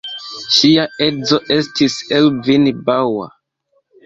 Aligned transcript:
Ŝia 0.53 0.85
edzo 1.07 1.39
estis 1.57 1.99
Ervin 2.21 2.67
Bauer. 2.89 3.31